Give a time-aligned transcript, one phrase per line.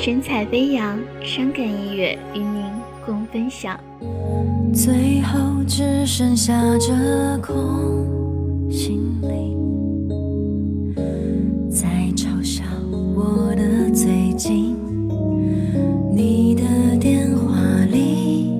[0.00, 2.64] 神采飞扬，伤感音乐与您
[3.04, 3.78] 共分享。
[4.72, 8.06] 最后只剩下这空
[8.70, 10.94] 心灵，
[11.68, 12.62] 在嘲笑
[13.16, 14.76] 我的最近。
[16.14, 16.62] 你的
[17.00, 17.58] 电话
[17.90, 18.52] 里，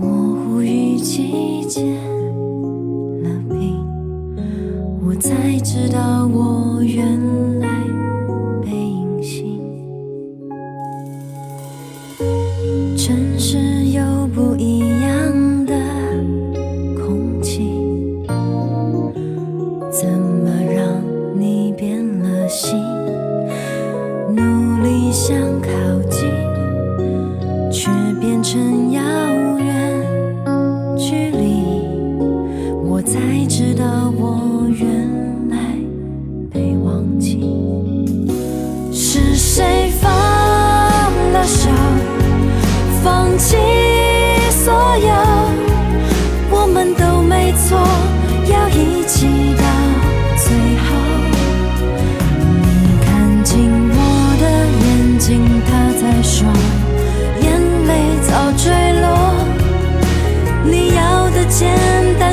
[0.00, 1.94] 模糊语气结
[3.22, 3.86] 了冰，
[5.06, 7.73] 我才知道我原来。
[22.44, 22.78] 的心？
[24.28, 25.70] 努力想靠
[26.10, 26.30] 近，
[27.72, 27.88] 却
[28.20, 29.00] 变成遥
[29.58, 29.72] 远
[30.94, 31.80] 距离。
[32.84, 35.56] 我才知道我原来
[36.52, 37.40] 被忘记，
[38.92, 40.12] 是谁放
[41.32, 41.70] 了手？
[43.02, 43.56] 放弃
[44.50, 45.08] 所有，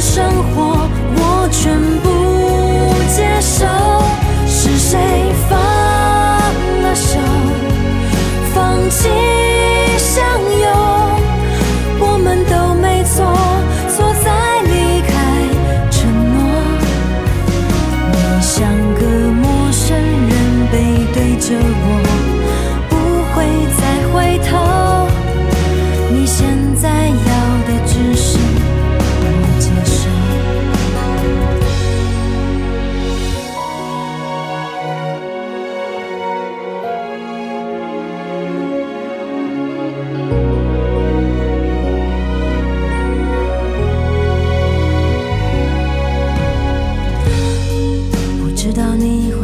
[0.02, 2.10] 生活，我全部
[3.16, 3.68] 接受。
[4.48, 4.98] 是谁
[5.48, 5.60] 放
[6.82, 7.20] 了手，
[8.52, 9.08] 放弃
[9.98, 10.26] 相
[10.60, 10.68] 拥？
[12.00, 13.24] 我们都没错，
[13.96, 14.28] 错在
[14.64, 15.14] 离开
[15.92, 16.00] 承
[16.34, 16.36] 诺。
[18.12, 18.52] 你像
[18.96, 19.00] 个
[19.32, 20.34] 陌生人，
[20.72, 20.74] 背
[21.14, 21.81] 对着。
[48.40, 49.41] 不知道你。